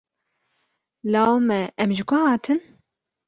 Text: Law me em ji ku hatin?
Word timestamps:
Law 1.13 1.33
me 1.47 1.59
em 1.81 1.89
ji 1.97 2.03
ku 2.09 2.15
hatin? 2.23 2.59